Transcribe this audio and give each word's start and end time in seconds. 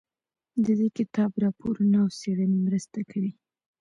د 0.65 0.65
دې 0.79 0.87
کتاب 0.97 1.31
راپورونه 1.43 1.97
او 2.03 2.09
څېړنې 2.19 2.57
مرسته 2.67 2.99
کوي. 3.11 3.31